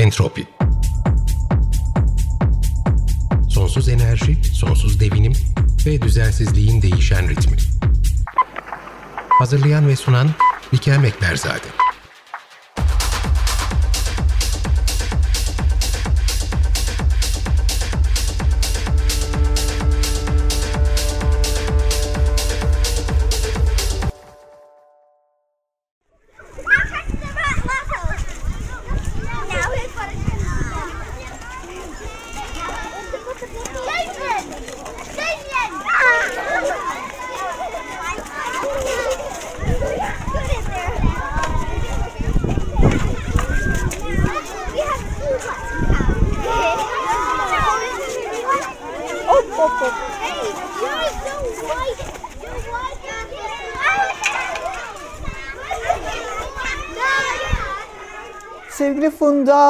Entropi 0.00 0.46
Sonsuz 3.48 3.88
enerji, 3.88 4.44
sonsuz 4.44 5.00
devinim 5.00 5.32
ve 5.86 6.02
düzensizliğin 6.02 6.82
değişen 6.82 7.28
ritmi. 7.28 7.56
Hazırlayan 9.28 9.88
ve 9.88 9.96
sunan 9.96 10.30
Bikem 10.72 11.04
Ekberzade. 11.04 11.66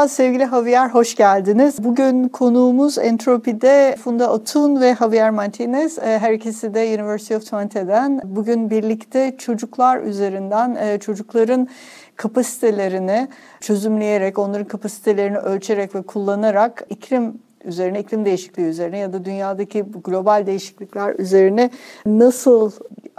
Sevgili 0.08 0.46
Javier 0.46 0.88
hoş 0.88 1.14
geldiniz. 1.14 1.84
Bugün 1.84 2.28
konuğumuz 2.28 2.98
Entropi'de 2.98 3.96
Funda 4.04 4.32
Otun 4.32 4.80
ve 4.80 4.96
Javier 4.98 5.30
Martinez. 5.30 5.98
E, 5.98 6.18
her 6.18 6.32
ikisi 6.32 6.74
de 6.74 7.00
University 7.00 7.34
of 7.34 7.42
Twente'den. 7.42 8.20
Bugün 8.24 8.70
birlikte 8.70 9.36
çocuklar 9.38 10.00
üzerinden 10.02 10.74
e, 10.74 10.98
çocukların 10.98 11.68
kapasitelerini 12.16 13.28
çözümleyerek, 13.60 14.38
onların 14.38 14.68
kapasitelerini 14.68 15.38
ölçerek 15.38 15.94
ve 15.94 16.02
kullanarak 16.02 16.86
iklim 16.90 17.38
üzerine, 17.64 18.00
iklim 18.00 18.24
değişikliği 18.24 18.66
üzerine 18.66 18.98
ya 18.98 19.12
da 19.12 19.24
dünyadaki 19.24 19.84
global 20.04 20.46
değişiklikler 20.46 21.14
üzerine 21.18 21.70
nasıl 22.06 22.70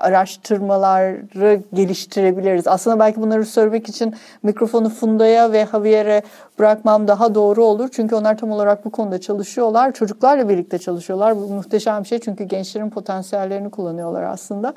araştırmaları 0.01 1.61
geliştirebiliriz? 1.73 2.67
Aslında 2.67 2.99
belki 2.99 3.21
bunları 3.21 3.45
söylemek 3.45 3.89
için 3.89 4.15
mikrofonu 4.43 4.89
Funda'ya 4.89 5.51
ve 5.51 5.67
Javier'e 5.71 6.21
bırakmam 6.59 7.07
daha 7.07 7.35
doğru 7.35 7.63
olur. 7.63 7.89
Çünkü 7.91 8.15
onlar 8.15 8.37
tam 8.37 8.51
olarak 8.51 8.85
bu 8.85 8.89
konuda 8.89 9.21
çalışıyorlar. 9.21 9.93
Çocuklarla 9.93 10.49
birlikte 10.49 10.77
çalışıyorlar. 10.77 11.35
Bu 11.35 11.39
muhteşem 11.39 12.03
bir 12.03 12.07
şey 12.07 12.19
çünkü 12.19 12.43
gençlerin 12.43 12.89
potansiyellerini 12.89 13.69
kullanıyorlar 13.69 14.23
aslında. 14.23 14.73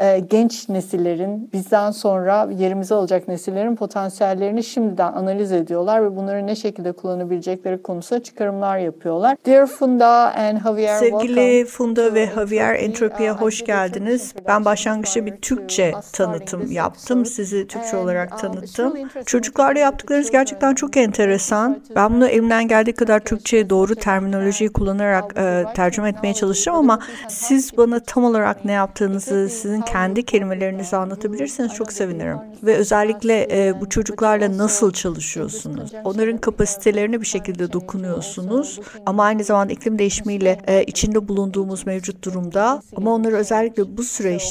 Ee, 0.00 0.18
genç 0.30 0.68
nesillerin, 0.68 1.50
bizden 1.52 1.90
sonra 1.90 2.48
yerimize 2.58 2.94
alacak 2.94 3.28
nesillerin 3.28 3.76
potansiyellerini 3.76 4.64
şimdiden 4.64 5.12
analiz 5.12 5.52
ediyorlar 5.52 6.04
ve 6.04 6.16
bunları 6.16 6.46
ne 6.46 6.56
şekilde 6.56 6.92
kullanabilecekleri 6.92 7.82
konusunda 7.82 8.22
çıkarımlar 8.22 8.78
yapıyorlar. 8.78 9.36
Dear 9.46 9.66
Funda 9.66 10.34
and 10.34 10.62
Javier, 10.62 10.98
Sevgili 10.98 11.64
Funda 11.64 12.14
ve 12.14 12.26
Javier 12.34 12.74
Entropi'ye 12.74 13.30
hoş 13.30 13.64
geldiniz. 13.64 14.34
Ben 14.46 14.57
başlangıçta 14.64 15.26
bir 15.26 15.36
Türkçe 15.36 15.94
tanıtım 16.12 16.72
yaptım. 16.72 17.26
Sizi 17.26 17.66
Türkçe 17.66 17.96
olarak 17.96 18.38
tanıttım. 18.38 18.94
Çocuklarla 19.26 19.78
yaptıklarınız 19.78 20.30
gerçekten 20.30 20.74
çok 20.74 20.96
enteresan. 20.96 21.82
Ben 21.94 22.14
bunu 22.14 22.28
elimden 22.28 22.68
geldiği 22.68 22.92
kadar 22.92 23.20
Türkçe'ye 23.20 23.70
doğru 23.70 23.94
terminolojiyi 23.94 24.70
kullanarak 24.72 25.34
e, 25.36 25.64
tercüme 25.74 26.08
etmeye 26.08 26.34
çalıştım 26.34 26.74
ama 26.74 26.98
siz 27.28 27.76
bana 27.76 28.00
tam 28.00 28.24
olarak 28.24 28.64
ne 28.64 28.72
yaptığınızı, 28.72 29.48
sizin 29.48 29.80
kendi 29.80 30.22
kelimelerinizle 30.22 30.96
anlatabilirseniz 30.96 31.74
çok 31.74 31.92
sevinirim. 31.92 32.38
Ve 32.62 32.74
özellikle 32.74 33.48
e, 33.50 33.80
bu 33.80 33.88
çocuklarla 33.88 34.58
nasıl 34.58 34.92
çalışıyorsunuz? 34.92 35.92
Onların 36.04 36.38
kapasitelerine 36.38 37.20
bir 37.20 37.26
şekilde 37.26 37.72
dokunuyorsunuz 37.72 38.80
ama 39.06 39.24
aynı 39.24 39.44
zamanda 39.44 39.72
iklim 39.72 39.98
değişimiyle 39.98 40.60
e, 40.66 40.84
içinde 40.84 41.28
bulunduğumuz 41.28 41.86
mevcut 41.86 42.24
durumda 42.24 42.82
ama 42.96 43.14
onları 43.14 43.36
özellikle 43.36 43.96
bu 43.96 44.02
süreçte 44.02 44.47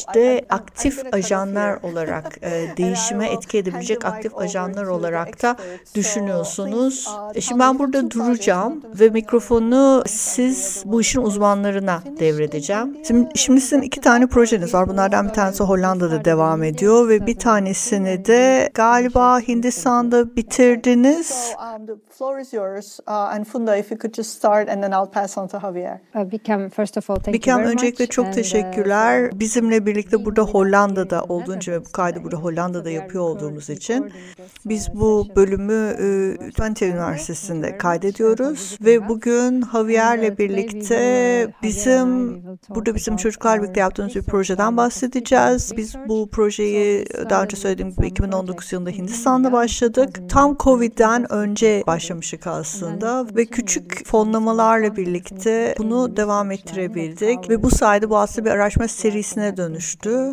aktif 0.50 1.14
ajanlar 1.14 1.80
olarak 1.84 2.38
e, 2.42 2.78
değişime 2.78 3.30
etki 3.30 3.58
edebilecek 3.58 4.06
aktif 4.06 4.38
ajanlar 4.38 4.86
olarak 4.86 5.44
da 5.44 5.56
düşünüyorsunuz. 5.96 7.08
E, 7.36 7.42
şimdi 7.42 7.60
ben 7.60 7.80
burada 7.80 8.12
duracağım 8.12 8.84
ve 9.00 9.10
mikrofonu 9.10 10.04
siz 10.08 10.84
bu 10.86 11.02
işin 11.02 11.22
uzmanlarına 11.22 12.02
devredeceğim. 12.20 12.98
Şimdi, 13.08 13.30
şimdi 13.36 13.62
sizin 13.62 13.82
iki 13.82 14.02
tane 14.02 14.28
projeniz 14.28 14.74
var. 14.74 14.90
Bunlardan 14.90 15.28
bir 15.28 15.34
tanesi 15.34 15.64
Hollanda'da 15.64 16.26
devam 16.26 16.64
ediyor 16.64 17.10
ve 17.10 17.28
bir 17.28 17.40
tanesini 17.40 18.26
de 18.26 18.70
galiba 18.74 19.40
Hindistan'da 19.40 20.36
bitirdiniz. 20.36 21.54
Bikem 27.34 27.60
öncelikle 27.64 28.08
çok 28.08 28.34
teşekkürler. 28.34 29.40
Bizimle 29.40 29.77
birlikte 29.86 30.26
burada 30.26 30.42
Hollanda'da 30.42 31.24
olduğunca 31.24 31.74
ve 31.74 31.86
bu 31.86 31.92
kaydı 31.92 32.24
burada 32.24 32.38
Hollanda'da 32.38 32.90
yapıyor 32.90 33.24
olduğumuz 33.24 33.70
için. 33.70 34.12
Biz 34.66 34.88
bu 34.94 35.28
bölümü 35.36 35.96
Twente 36.50 36.90
Üniversitesi'nde 36.90 37.78
kaydediyoruz 37.78 38.78
ve 38.82 39.10
bugün 39.10 39.64
Javier'le 39.72 40.38
birlikte 40.38 41.54
bizim 41.64 42.42
burada 42.70 42.96
bizim 42.96 43.18
çocuklarla 43.18 43.64
birlikte 43.64 43.80
yaptığımız 43.80 44.16
bir 44.16 44.24
projeden 44.24 44.78
bahsedeceğiz. 44.78 45.72
Biz 45.78 45.96
bu 46.08 46.30
projeyi 46.32 47.06
daha 47.30 47.44
önce 47.44 47.58
söylediğim 47.58 47.92
gibi 47.92 48.08
2019 48.08 48.74
yılında 48.74 48.90
Hindistan'da 48.90 49.52
başladık. 49.52 50.30
Tam 50.30 50.58
Covid'den 50.58 51.32
önce 51.32 51.84
başlamıştık 51.88 52.48
aslında 52.48 53.26
ve 53.36 53.46
küçük 53.46 54.08
fonlamalarla 54.08 54.96
birlikte 54.96 55.76
bunu 55.78 56.18
devam 56.18 56.52
ettirebildik 56.52 57.50
ve 57.50 57.64
bu 57.64 57.70
sayede 57.70 58.10
bu 58.10 58.18
aslında 58.18 58.46
bir 58.46 58.52
araştırma 58.52 58.88
serisine 58.88 59.58
dönüştü 59.58 59.67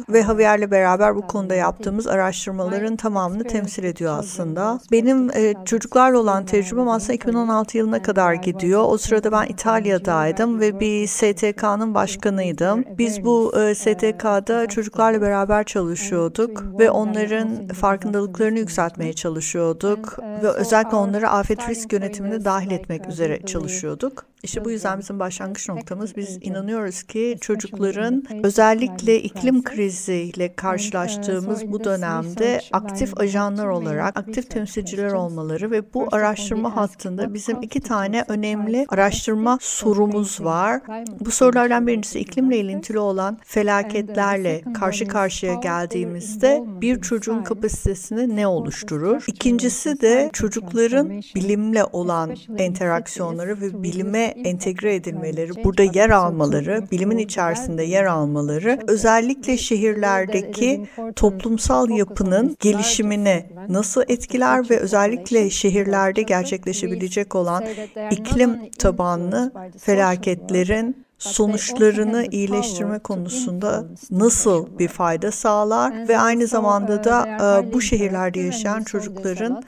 ve 0.09 0.22
Javier'le 0.22 0.71
beraber 0.71 1.17
bu 1.17 1.27
konuda 1.27 1.55
yaptığımız 1.55 2.06
araştırmaların 2.06 2.97
tamamını 2.97 3.45
temsil 3.45 3.84
ediyor 3.84 4.19
aslında. 4.19 4.81
Benim 4.93 5.31
e, 5.31 5.55
çocuklarla 5.65 6.19
olan 6.19 6.45
tecrübem 6.47 6.89
aslında 6.89 7.12
2016 7.12 7.78
yılına 7.78 8.03
kadar 8.03 8.34
gidiyor. 8.34 8.84
O 8.87 8.99
sırada 8.99 9.33
ben 9.33 9.45
İtalya'daydım 9.45 10.61
ve 10.61 10.81
bir 10.81 11.06
STK'nın 11.06 11.95
başkanıydım. 11.95 12.84
Biz 12.99 13.25
bu 13.25 13.61
e, 13.61 13.75
STK'da 13.75 14.67
çocuklarla 14.67 15.21
beraber 15.21 15.65
çalışıyorduk 15.65 16.65
ve 16.78 16.91
onların 16.91 17.69
farkındalıklarını 17.69 18.59
yükseltmeye 18.59 19.12
çalışıyorduk 19.12 20.19
ve 20.43 20.49
özellikle 20.49 20.97
onları 20.97 21.28
afet 21.28 21.69
risk 21.69 21.93
yönetimine 21.93 22.45
dahil 22.45 22.71
etmek 22.71 23.09
üzere 23.09 23.43
çalışıyorduk. 23.47 24.34
İşte 24.44 24.65
bu 24.65 24.71
yüzden 24.71 24.99
bizim 24.99 25.19
başlangıç 25.19 25.69
noktamız 25.69 26.16
biz 26.16 26.38
inanıyoruz 26.41 27.03
ki 27.03 27.37
çocukların 27.41 28.25
özellikle 28.43 29.22
iklim 29.22 29.62
kriziyle 29.62 30.55
karşılaştığımız 30.55 31.72
bu 31.72 31.84
dönemde 31.84 32.60
aktif 32.72 33.21
ajanlar 33.21 33.66
olarak 33.66 34.19
aktif 34.19 34.50
temsilciler 34.50 35.12
olmaları 35.12 35.71
ve 35.71 35.94
bu 35.94 36.09
araştırma 36.12 36.77
hattında 36.77 37.34
bizim 37.34 37.62
iki 37.62 37.81
tane 37.81 38.25
önemli 38.28 38.87
araştırma 38.88 39.59
sorumuz 39.60 40.44
var. 40.44 40.80
Bu 41.21 41.30
sorulardan 41.30 41.86
birincisi 41.86 42.18
iklimle 42.18 42.59
ilintili 42.59 42.98
olan 42.98 43.39
felaketlerle 43.45 44.63
karşı 44.74 45.09
karşıya 45.09 45.54
geldiğimizde 45.54 46.65
bir 46.80 47.01
çocuğun 47.01 47.42
kapasitesini 47.42 48.36
ne 48.36 48.47
oluşturur? 48.47 49.24
İkincisi 49.27 50.01
de 50.01 50.30
çocukların 50.33 51.09
bilimle 51.34 51.84
olan 51.84 52.34
interaksiyonları 52.59 53.60
ve 53.60 53.83
bilime 53.83 54.34
entegre 54.45 54.95
edilmeleri, 54.95 55.65
burada 55.65 55.83
yer 55.83 56.10
almaları, 56.10 56.84
bilimin 56.91 57.19
içerisinde 57.19 57.83
yer 57.83 58.04
almaları 58.04 58.78
özellikle 58.89 59.57
şehirlerdeki 59.57 60.86
toplumsal 61.16 61.91
yapının 61.91 62.57
gelişimini 62.60 63.47
nasıl 63.69 64.03
etkiler 64.09 64.71
ve 64.71 64.78
özellikle 64.78 65.51
şehirlerde 65.51 66.22
gerçekleşebilecek 66.22 67.34
olan 67.34 67.65
iklim 68.10 68.71
tabanlı 68.78 69.53
felaketlerin 69.78 71.03
sonuçlarını 71.32 72.26
iyileştirme 72.30 72.98
konusunda 72.98 73.84
nasıl 74.10 74.78
bir 74.78 74.88
fayda 74.88 75.30
sağlar 75.30 76.09
ve 76.09 76.18
aynı 76.18 76.47
zamanda 76.47 77.04
da 77.04 77.28
e, 77.28 77.72
bu 77.72 77.80
şehirlerde 77.80 78.41
yaşayan 78.41 78.82
çocukların 78.82 79.62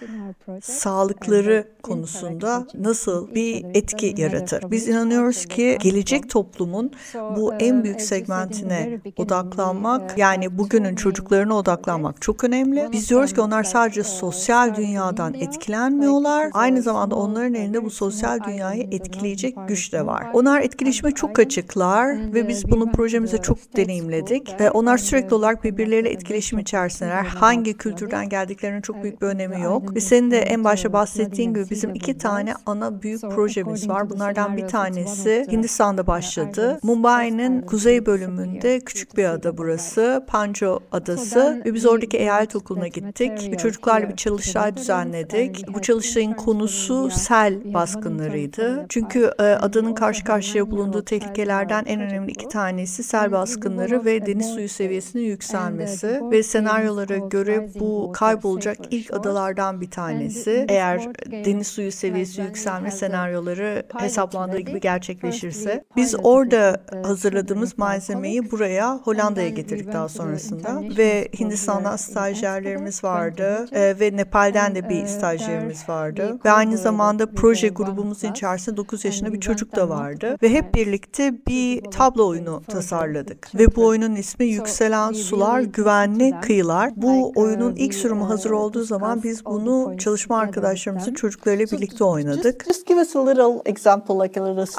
sağlıkları 0.62 1.69
konusunda 1.82 2.67
nasıl 2.75 3.35
bir 3.35 3.64
etki 3.75 4.14
yaratır. 4.17 4.70
Biz 4.70 4.88
inanıyoruz 4.88 5.47
ki 5.47 5.79
gelecek 5.81 6.31
toplumun 6.31 6.91
bu 7.37 7.55
en 7.55 7.85
büyük 7.85 8.00
segmentine 8.00 9.00
odaklanmak 9.17 10.19
yani 10.19 10.59
bugünün 10.59 10.94
çocuklarına 10.94 11.56
odaklanmak 11.56 12.23
çok 12.23 12.44
önemli. 12.44 12.88
Biz 12.93 13.11
diyoruz 13.11 13.32
ki 13.32 13.41
onlar 13.41 13.64
sadece 13.64 14.02
sosyal 14.02 14.75
dünyadan 14.75 15.35
etkilenmiyorlar. 15.35 16.50
Aynı 16.52 16.82
zamanda 16.82 17.14
onların 17.14 17.55
elinde 17.55 17.85
bu 17.85 17.91
sosyal 17.91 18.41
dünyayı 18.44 18.82
etkileyecek 18.82 19.56
güç 19.69 19.93
de 19.93 20.06
var. 20.06 20.26
Onlar 20.32 20.61
etkileşime 20.61 21.11
çok 21.12 21.37
açıklar 21.47 22.35
ve 22.35 22.49
biz 22.49 22.71
bunu 22.71 22.93
projemize 22.93 23.39
çok 23.39 23.59
deneyimledik. 23.77 24.61
Ve 24.61 24.71
onlar 24.71 24.99
sürekli 24.99 25.35
olarak 25.35 25.65
birbirleriyle 25.65 26.11
etkileşim 26.11 26.59
içerisindeler. 26.59 27.25
Hangi 27.25 27.75
kültürden 27.75 28.29
geldiklerinin 28.29 28.81
çok 28.81 29.03
büyük 29.03 29.23
bir 29.23 29.27
önemi 29.27 29.61
yok. 29.61 29.95
Ve 29.95 30.01
senin 30.01 30.31
de 30.31 30.39
en 30.39 30.65
başta 30.65 30.93
bahsettiğin 30.93 31.55
gibi 31.55 31.71
bizim 31.71 31.95
iki 31.95 32.19
tane 32.19 32.55
ana 32.67 33.03
büyük 33.03 33.21
projemiz 33.21 33.89
var. 33.89 34.11
Bunlardan 34.11 34.57
bir 34.57 34.69
tanesi 34.69 35.47
Hindistan'da 35.51 36.07
başladı. 36.07 36.79
Mumbai'nin 36.83 37.63
kuzey 37.63 38.07
bölümünde 38.07 38.81
küçük 38.81 39.17
bir 39.17 39.25
ada 39.25 39.59
burası. 39.59 40.25
Panjo 40.27 40.81
Adası 40.93 41.63
ve 41.65 41.75
biz 41.75 41.87
oradaki 41.87 42.17
eyalet 42.17 42.57
okuluna 42.57 42.89
gittik. 42.89 43.33
Ve 43.53 43.57
çocuklarla 43.57 44.09
bir 44.09 44.17
çalıştay 44.17 44.77
düzenledik. 44.77 45.75
Bu 45.75 45.83
çalıştayın 45.83 46.33
konusu 46.33 47.11
sel 47.11 47.75
baskınlarıydı. 47.75 48.87
Çünkü 48.89 49.31
e, 49.39 49.43
adanın 49.43 49.95
karşı 49.95 50.25
karşıya 50.25 50.71
bulunduğu 50.71 51.05
tehlikelerden 51.26 51.84
en 51.87 52.00
önemli 52.00 52.31
iki 52.31 52.49
tanesi 52.49 53.02
sel 53.02 53.32
baskınları 53.32 54.05
ve 54.05 54.26
deniz 54.26 54.46
suyu 54.46 54.69
seviyesinin 54.69 55.23
yükselmesi 55.23 56.20
ve 56.31 56.43
senaryolara 56.43 57.17
göre 57.17 57.69
bu 57.81 58.12
kaybolacak 58.12 58.76
ilk 58.90 59.14
adalardan 59.14 59.81
bir 59.81 59.90
tanesi. 59.90 60.67
Eğer 60.69 61.14
deniz 61.31 61.67
suyu 61.67 61.93
seviyesi 61.93 62.40
yükselme 62.40 62.90
senaryoları 62.90 63.82
hesaplandığı 63.99 64.58
gibi 64.58 64.81
gerçekleşirse 64.81 65.84
biz 65.96 66.14
orada 66.23 66.82
hazırladığımız 67.02 67.78
malzemeyi 67.78 68.50
buraya 68.50 68.96
Hollanda'ya 68.96 69.49
getirdik 69.49 69.93
daha 69.93 70.08
sonrasında 70.08 70.82
ve 70.99 71.28
Hindistan'dan 71.38 71.96
stajyerlerimiz 71.96 73.05
vardı 73.05 73.67
e, 73.73 74.00
ve 74.00 74.17
Nepal'den 74.17 74.75
de 74.75 74.88
bir 74.88 75.06
stajyerimiz 75.06 75.88
vardı 75.88 76.38
ve 76.44 76.50
aynı 76.50 76.76
zamanda 76.76 77.31
proje 77.32 77.69
grubumuzun 77.69 78.31
içerisinde 78.31 78.76
9 78.76 79.05
yaşında 79.05 79.32
bir 79.32 79.40
çocuk 79.40 79.76
da 79.76 79.88
vardı 79.88 80.37
ve 80.43 80.50
hep 80.50 80.75
birlikte 80.75 81.16
bir 81.49 81.81
tablo 81.83 82.27
oyunu 82.29 82.63
tasarladık 82.69 83.55
ve 83.55 83.77
bu 83.77 83.87
oyunun 83.87 84.15
ismi 84.15 84.47
Yükselen 84.47 85.13
Sular 85.13 85.61
Güvenli 85.61 86.35
Kıyılar. 86.43 86.91
Bu 86.97 87.33
oyunun 87.37 87.75
ilk 87.77 87.95
sürümü 87.95 88.23
hazır 88.25 88.51
olduğu 88.51 88.83
zaman 88.85 89.23
biz 89.23 89.45
bunu 89.45 89.95
çalışma 89.99 90.39
arkadaşlarımızın 90.39 91.15
çocuklarıyla 91.15 91.67
birlikte 91.67 92.05
oynadık. 92.05 92.65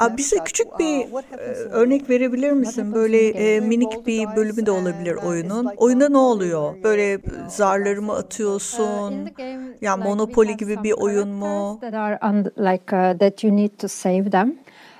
Aa, 0.04 0.16
bize 0.16 0.36
küçük 0.44 0.78
bir 0.78 1.00
e, 1.38 1.52
örnek 1.70 2.10
verebilir 2.10 2.52
misin? 2.52 2.94
Böyle 2.94 3.28
e, 3.28 3.60
minik 3.60 4.06
bir 4.06 4.26
bölümü 4.36 4.66
de 4.66 4.70
olabilir 4.70 5.14
oyunun. 5.14 5.68
Oyunda 5.76 6.08
ne 6.08 6.18
oluyor? 6.18 6.74
Böyle 6.84 7.18
zarları 7.48 8.02
mı 8.02 8.12
atıyorsun? 8.14 9.14
Ya 9.80 9.96
Monopoly 9.96 10.56
gibi 10.56 10.82
bir 10.82 10.92
oyun 10.92 11.28
mu? 11.28 11.80
Uh, 12.92 13.18
that 13.18 13.44
you 13.44 13.56
need 13.56 13.70
to 13.78 13.88
save 13.88 14.30
them. 14.30 14.54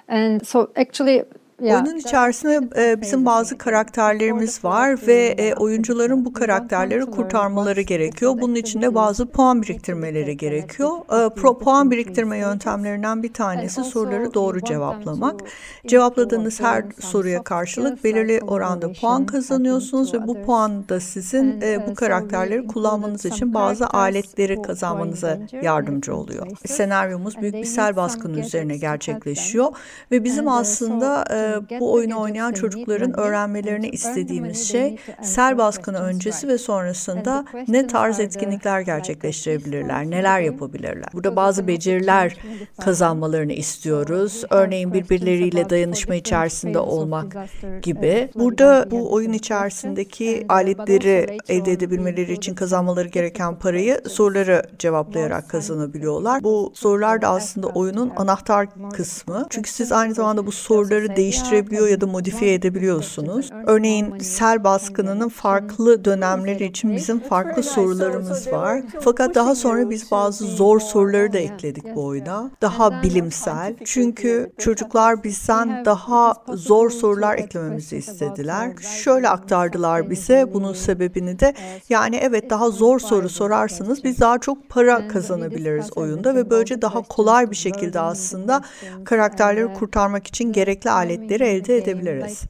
And 0.08 0.46
so 0.46 0.70
actually 0.76 1.22
Oyunun 1.62 1.96
içerisinde 1.96 2.60
e, 2.76 3.00
bizim 3.00 3.26
bazı 3.26 3.58
karakterlerimiz 3.58 4.64
var 4.64 5.06
ve 5.06 5.26
e, 5.38 5.54
oyuncuların 5.54 6.24
bu 6.24 6.32
karakterleri 6.32 7.06
kurtarmaları 7.06 7.80
gerekiyor. 7.80 8.34
Bunun 8.40 8.54
için 8.54 8.82
de 8.82 8.94
bazı 8.94 9.26
puan 9.26 9.62
biriktirmeleri 9.62 10.36
gerekiyor. 10.36 10.90
E, 10.98 11.34
pro 11.34 11.58
puan 11.58 11.90
biriktirme 11.90 12.38
yöntemlerinden 12.38 13.22
bir 13.22 13.32
tanesi 13.32 13.84
soruları 13.84 14.34
doğru 14.34 14.60
cevaplamak. 14.60 15.40
Cevapladığınız 15.86 16.60
her 16.60 16.84
soruya 17.00 17.42
karşılık 17.42 18.04
belirli 18.04 18.40
oranda 18.40 18.92
puan 18.92 19.26
kazanıyorsunuz 19.26 20.14
ve 20.14 20.26
bu 20.26 20.42
puan 20.42 20.88
da 20.88 21.00
sizin 21.00 21.60
e, 21.60 21.86
bu 21.86 21.94
karakterleri 21.94 22.66
kullanmanız 22.66 23.24
için 23.24 23.54
bazı 23.54 23.86
aletleri 23.86 24.62
kazanmanıza 24.62 25.38
yardımcı 25.62 26.14
oluyor. 26.14 26.46
Senaryomuz 26.66 27.40
büyük 27.40 27.54
bir 27.54 27.64
sel 27.64 27.96
baskını 27.96 28.40
üzerine 28.40 28.76
gerçekleşiyor 28.76 29.72
ve 30.10 30.24
bizim 30.24 30.48
aslında 30.48 31.24
e, 31.30 31.47
bu 31.80 31.92
oyunu 31.92 32.20
oynayan 32.20 32.52
çocukların 32.52 33.18
öğrenmelerini 33.18 33.88
istediğimiz 33.88 34.68
şey 34.68 34.98
sel 35.22 35.58
baskını 35.58 35.98
öncesi 35.98 36.48
ve 36.48 36.58
sonrasında 36.58 37.44
ne 37.68 37.86
tarz 37.86 38.20
etkinlikler 38.20 38.80
gerçekleştirebilirler, 38.80 40.10
neler 40.10 40.40
yapabilirler. 40.40 41.08
Burada 41.12 41.36
bazı 41.36 41.66
beceriler 41.66 42.36
kazanmalarını 42.80 43.52
istiyoruz. 43.52 44.44
Örneğin 44.50 44.92
birbirleriyle 44.92 45.70
dayanışma 45.70 46.14
içerisinde 46.14 46.78
olmak 46.78 47.36
gibi. 47.82 48.30
Burada 48.34 48.88
bu 48.90 49.12
oyun 49.12 49.32
içerisindeki 49.32 50.46
aletleri 50.48 51.38
elde 51.48 51.72
edebilmeleri 51.72 52.32
için 52.32 52.54
kazanmaları 52.54 53.08
gereken 53.08 53.58
parayı 53.58 54.00
soruları 54.08 54.62
cevaplayarak 54.78 55.50
kazanabiliyorlar. 55.50 56.44
Bu 56.44 56.72
sorular 56.74 57.22
da 57.22 57.28
aslında 57.28 57.66
oyunun 57.66 58.12
anahtar 58.16 58.68
kısmı. 58.92 59.46
Çünkü 59.50 59.70
siz 59.70 59.92
aynı 59.92 60.14
zamanda 60.14 60.46
bu 60.46 60.52
soruları 60.52 61.16
değiştirebiliyor 61.38 61.88
ya 61.88 62.00
da 62.00 62.06
modifiye 62.06 62.54
edebiliyorsunuz. 62.54 63.50
Örneğin 63.66 64.18
sel 64.18 64.64
baskınının 64.64 65.28
farklı 65.28 66.04
dönemleri 66.04 66.64
için 66.64 66.96
bizim 66.96 67.20
farklı 67.20 67.62
sorularımız 67.62 68.52
var. 68.52 68.82
Fakat 69.00 69.34
daha 69.34 69.54
sonra 69.54 69.90
biz 69.90 70.10
bazı 70.10 70.44
zor 70.44 70.80
soruları 70.80 71.32
da 71.32 71.38
ekledik 71.38 71.84
bu 71.94 72.04
oyuna. 72.04 72.50
Daha 72.62 73.02
bilimsel. 73.02 73.76
Çünkü 73.84 74.52
çocuklar 74.58 75.24
bizden 75.24 75.84
daha 75.84 76.34
zor 76.48 76.90
sorular 76.90 77.38
eklememizi 77.38 77.96
istediler. 77.96 78.72
Şöyle 79.04 79.28
aktardılar 79.28 80.10
bize 80.10 80.54
bunun 80.54 80.72
sebebini 80.72 81.40
de. 81.40 81.54
Yani 81.88 82.16
evet 82.16 82.50
daha 82.50 82.70
zor 82.70 82.98
soru 82.98 83.28
sorarsanız 83.28 84.04
biz 84.04 84.20
daha 84.20 84.38
çok 84.38 84.68
para 84.68 85.08
kazanabiliriz 85.08 85.96
oyunda 85.96 86.34
ve 86.34 86.50
böylece 86.50 86.82
daha 86.82 87.02
kolay 87.02 87.50
bir 87.50 87.56
şekilde 87.56 88.00
aslında 88.00 88.60
karakterleri 89.04 89.74
kurtarmak 89.74 90.26
için 90.26 90.52
gerekli 90.52 90.90
aletleri 90.90 91.27
elde 91.40 91.76
edebiliriz. 91.76 92.42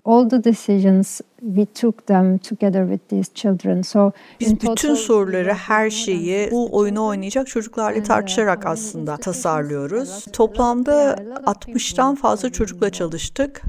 Biz 4.41 4.49
bütün 4.55 4.95
soruları, 4.95 5.53
her 5.53 5.91
şeyi 5.91 6.51
bu 6.51 6.69
oyunu 6.77 7.07
oynayacak 7.07 7.47
çocuklarla 7.47 8.03
tartışarak 8.03 8.67
aslında 8.67 9.17
tasarlıyoruz. 9.17 10.25
Toplamda 10.33 11.17
60'tan 11.47 12.17
fazla 12.17 12.51
çocukla 12.53 12.91
çalıştık. 12.91 13.63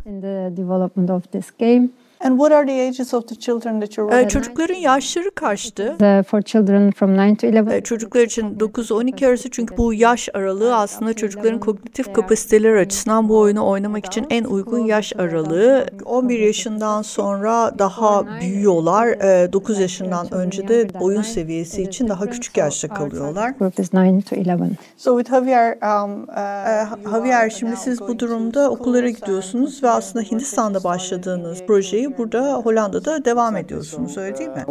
And 2.21 2.37
what 2.37 2.51
are 2.51 2.65
the 2.65 2.87
ages 2.87 3.13
of 3.13 3.27
the 3.27 3.35
children 3.35 3.79
that 3.79 3.97
you're 3.97 4.07
Ee, 4.07 4.21
working 4.21 4.31
Çocukların 4.31 4.75
yaşları 4.75 5.31
kaçtı? 5.35 5.95
The, 5.99 6.23
for 6.23 6.41
children 6.41 6.91
from 6.91 7.17
9 7.17 7.37
to 7.37 7.47
11. 7.47 7.71
Ee, 7.71 7.81
Çocuklar 7.81 8.21
için 8.21 8.55
9-12 8.59 9.27
arası 9.27 9.49
çünkü 9.51 9.77
bu 9.77 9.93
yaş 9.93 10.29
aralığı 10.33 10.75
aslında 10.75 11.13
çocukların 11.13 11.59
kognitif 11.59 12.13
kapasiteleri 12.13 12.79
açısından 12.79 13.29
bu 13.29 13.39
oyunu 13.39 13.67
oynamak 13.67 14.05
için 14.05 14.25
en 14.29 14.43
uygun 14.43 14.85
yaş 14.85 15.13
aralığı. 15.15 15.85
11 16.05 16.39
yaşından 16.39 17.01
sonra 17.01 17.79
daha 17.79 18.39
büyüyorlar. 18.41 19.07
Ee, 19.07 19.53
9 19.53 19.79
yaşından 19.79 20.33
önce 20.33 20.67
de 20.67 20.87
oyun 20.99 21.21
seviyesi 21.21 21.83
için 21.83 22.07
daha 22.07 22.25
küçük 22.25 22.57
yaşta 22.57 22.87
kalıyorlar. 22.87 23.49
Group 23.59 23.79
is 23.79 23.93
9 23.93 24.25
to 24.25 24.35
11. 24.35 24.75
So 24.97 25.17
with 25.17 25.35
Javier, 25.35 25.77
um, 25.81 26.23
uh, 26.23 26.39
Ee, 26.69 27.09
Javier 27.11 27.49
şimdi 27.49 27.75
siz 27.75 28.01
bu 28.01 28.19
durumda 28.19 28.71
okullara 28.71 29.09
gidiyorsunuz 29.09 29.83
ve 29.83 29.89
aslında 29.89 30.25
Hindistan'da 30.25 30.83
başladığınız 30.83 31.63
projeyi 31.67 32.08
burada 32.17 32.53
Hollanda'da 32.53 33.25
devam 33.25 33.57
ediyorsunuz 33.57 34.17
öyle 34.17 34.37
değil 34.37 34.49
mi? 34.49 34.65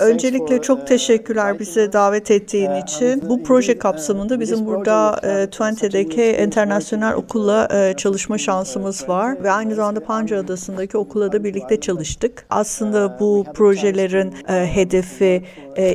Öncelikle 0.00 0.62
çok 0.62 0.78
uh, 0.78 0.86
teşekkürler 0.86 1.58
bize 1.58 1.92
davet 1.92 2.30
ettiğin 2.30 2.74
için. 2.74 3.28
Bu 3.28 3.42
proje 3.42 3.78
kapsamında 3.78 4.40
bizim 4.40 4.66
burada 4.66 5.20
Twente'deki 5.50 6.24
internasyonel 6.24 7.14
okulla 7.14 7.68
çalışma 7.96 8.38
şansımız 8.38 9.08
var 9.08 9.44
ve 9.44 9.50
aynı 9.50 9.74
zamanda 9.74 10.00
Panca 10.00 10.38
Adası'ndaki 10.38 10.98
okula 10.98 11.32
da 11.32 11.44
birlikte 11.44 11.80
çalıştık. 11.80 12.46
Aslında 12.50 13.16
bu 13.20 13.44
projelerin 13.54 14.34
hedefi 14.48 15.42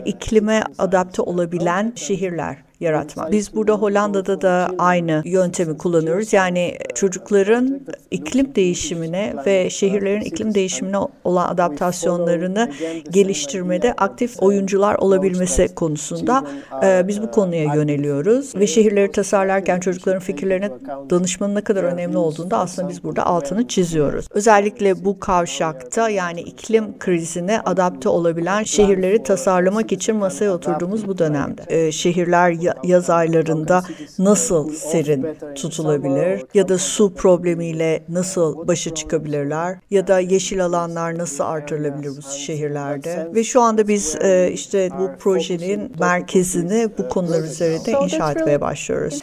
iklime 0.06 0.64
adapte 0.78 1.22
olabilen 1.22 1.94
şehirler 1.96 2.67
yaratmak. 2.80 3.32
Biz 3.32 3.56
burada 3.56 3.74
Hollanda'da 3.74 4.42
da 4.42 4.70
aynı 4.80 5.22
yöntemi 5.26 5.78
kullanıyoruz. 5.78 6.34
Yani 6.34 6.78
çocukların 6.96 7.82
iklim 8.12 8.56
değişimine 8.56 9.34
ve 9.46 9.70
şehirlerin 9.70 10.22
iklim 10.22 10.54
değişimine 10.54 10.98
olan 11.24 11.48
adaptasyonlarını 11.50 12.72
geliştirmede 13.12 13.94
aktif 13.94 14.44
oyuncular 14.44 14.96
olabilmesi 14.96 15.76
konusunda 15.76 16.44
e, 16.84 17.08
biz 17.08 17.22
bu 17.22 17.32
konuya 17.32 17.76
yöneliyoruz 17.76 18.56
ve 18.56 18.68
şehirleri 18.68 19.12
tasarlarken 19.12 19.80
çocukların 19.80 20.20
fikirlerine 20.20 20.70
danışmanın 21.10 21.56
ne 21.56 21.62
kadar 21.62 21.84
önemli 21.84 22.18
olduğunda 22.18 22.60
aslında 22.60 22.90
biz 22.90 23.04
burada 23.04 23.26
altını 23.26 23.68
çiziyoruz. 23.68 24.28
Özellikle 24.32 25.06
bu 25.06 25.20
kavşakta 25.20 26.10
yani 26.10 26.42
iklim 26.42 27.00
krizine 27.00 27.62
adapte 27.62 28.10
olabilen 28.10 28.64
şehirleri 28.64 29.24
tasarlamak 29.24 29.92
için 29.92 30.16
masaya 30.16 30.52
oturduğumuz 30.52 31.08
bu 31.08 31.18
dönemde. 31.18 31.62
E, 31.68 31.92
şehirler 31.92 32.50
yaz 32.84 33.10
aylarında 33.10 33.84
nasıl 34.20 34.72
serin 34.72 35.28
tutulabilir 35.56 36.44
ya 36.54 36.70
da 36.70 36.78
su 36.78 37.14
problemiyle 37.14 38.04
nasıl 38.10 38.68
başa 38.68 38.96
çıkabilirler 38.96 39.78
ya 39.90 40.08
da 40.08 40.20
yeşil 40.20 40.66
alanlar 40.66 41.18
nasıl 41.18 41.44
artırılabilir 41.44 42.12
bu 42.18 42.22
şehirlerde 42.22 43.28
ve 43.36 43.44
şu 43.44 43.62
anda 43.62 43.88
biz 43.88 44.16
e, 44.16 44.52
işte 44.54 44.90
bu 45.00 45.10
projenin 45.20 45.92
merkezini 46.00 46.90
bu 46.98 47.10
konular 47.10 47.44
üzerinde 47.44 47.92
inşa 48.04 48.32
etmeye 48.32 48.62
başlıyoruz. 48.62 49.22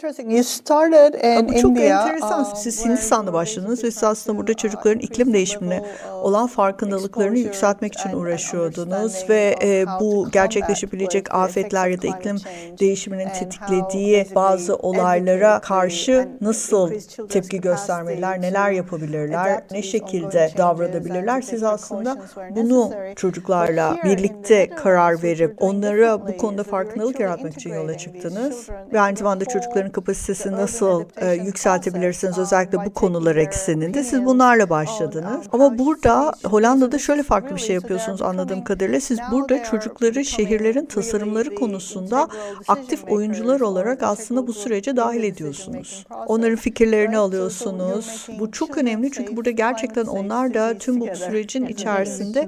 Bu 1.49 1.59
çok 1.61 1.77
enteresan. 1.79 2.39
Um, 2.39 2.45
Siz 2.55 2.85
Hindistan'da 2.85 3.33
başladınız 3.33 3.83
ve 3.83 3.91
siz 3.91 4.03
aslında 4.03 4.37
burada 4.37 4.53
çocukların 4.53 4.99
iklim 4.99 5.33
değişimine 5.33 5.83
olan 6.21 6.47
farkındalıklarını 6.47 7.37
yükseltmek 7.37 7.93
için 7.93 8.09
uğraşıyordunuz 8.09 9.25
ve 9.29 9.55
e, 9.63 9.85
bu 9.99 10.27
gerçekleşebilecek 10.31 11.35
afetler 11.35 11.87
ya 11.87 12.01
da 12.01 12.07
iklim 12.07 12.37
değişiminin 12.79 13.29
tetiklediği 13.39 14.27
bazı 14.35 14.75
olaylara 14.75 15.59
karşı 15.59 16.29
nasıl 16.41 16.91
tepki 17.29 17.61
göstermeliler, 17.61 18.41
neler 18.41 18.71
yapabilirler, 18.71 19.63
ne 19.71 19.83
şekilde 19.83 20.51
davranabilirler. 20.57 21.41
Siz 21.41 21.63
aslında 21.63 22.17
bunu 22.55 22.91
çocuklarla 23.15 23.97
birlikte 24.03 24.69
karar 24.69 25.23
verip 25.23 25.55
onlara 25.59 26.27
bu 26.27 26.37
konuda 26.37 26.63
farkındalık 26.63 27.19
yaratmak 27.19 27.53
için 27.53 27.73
yola 27.73 27.97
çıktınız. 27.97 28.69
Ve 28.93 29.01
aynı 29.01 29.17
zamanda 29.17 29.45
çocukların 29.45 29.91
kapasitesini 29.91 30.55
nasıl 30.55 31.03
e, 31.17 31.31
yükseltebilirsiniz 31.31 32.37
özellikle 32.37 32.85
bu 32.85 32.93
konular 32.93 33.35
ekseninde 33.35 34.03
siz 34.03 34.25
bunlarla 34.25 34.69
başladınız. 34.69 35.45
Ama 35.51 35.77
burada 35.77 36.33
Hollanda'da 36.43 36.99
şöyle 36.99 37.23
farklı 37.23 37.55
bir 37.55 37.61
şey 37.61 37.75
yapıyorsunuz 37.75 38.21
anladığım 38.21 38.63
kadarıyla. 38.63 38.99
Siz 38.99 39.19
burada 39.31 39.63
çocukları 39.63 40.25
şehirlerin 40.25 40.85
tasarımları 40.85 41.55
konusunda 41.55 42.27
aktif 42.67 43.03
oyuncular 43.25 43.59
olarak 43.59 44.03
aslında 44.03 44.47
bu 44.47 44.53
sürece 44.53 44.95
dahil 44.95 45.23
ediyorsunuz. 45.23 46.05
Onların 46.27 46.55
fikirlerini 46.55 47.17
alıyorsunuz. 47.17 48.27
Bu 48.39 48.51
çok 48.51 48.77
önemli 48.77 49.11
çünkü 49.11 49.37
burada 49.37 49.51
gerçekten 49.51 50.05
onlar 50.05 50.53
da 50.53 50.77
tüm 50.77 50.99
bu 50.99 51.07
sürecin 51.15 51.65
içerisinde 51.65 52.47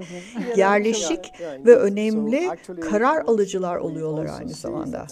yerleşik 0.55 1.33
ve 1.65 1.75
önemli 1.75 2.49
karar 2.89 3.23
alıcılar 3.27 3.75
oluyorlar 3.75 4.27
aynı 4.39 4.49
zamanda. 4.49 5.05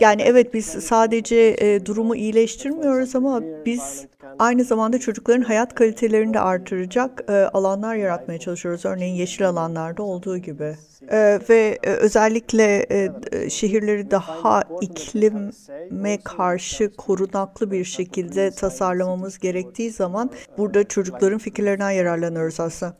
Yani 0.00 0.22
evet 0.22 0.54
biz 0.54 0.66
sadece 0.66 1.56
e, 1.58 1.86
durumu 1.86 2.16
iyileştirmiyoruz 2.16 3.16
ama 3.16 3.42
biz 3.66 4.06
aynı 4.38 4.64
zamanda 4.64 4.98
çocukların 4.98 5.42
hayat 5.42 5.74
kalitelerini 5.74 6.34
de 6.34 6.40
artıracak 6.40 7.24
e, 7.28 7.32
alanlar 7.32 7.94
yaratmaya 7.94 8.38
çalışıyoruz. 8.38 8.84
Örneğin 8.84 9.14
yeşil 9.14 9.48
alanlarda 9.48 10.02
olduğu 10.02 10.38
gibi. 10.38 10.76
E, 11.10 11.40
ve 11.48 11.78
e, 11.82 11.90
özellikle 11.90 12.86
e, 12.90 13.50
şehirleri 13.50 14.10
daha 14.10 14.62
iklime 14.80 16.18
karşı 16.24 16.92
korunaklı 16.96 17.70
bir 17.70 17.84
şekilde 17.84 18.50
tasarlamamız 18.50 19.38
gerektiği 19.38 19.90
zaman 19.90 20.30
burada 20.58 20.84
çocukların 20.84 21.38
fikirlerinden 21.38 21.90
yararlanıyoruz 21.90 22.60
aslında. 22.60 22.96